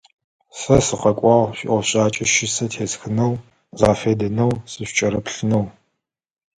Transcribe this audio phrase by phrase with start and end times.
[0.59, 3.33] Сэ сыкъэкӏуагъ шъуиӏофшӏакӏэ щысэ тесхынэу,
[3.77, 5.65] згъэфедэнэу, сышъукӏырыплъынэу.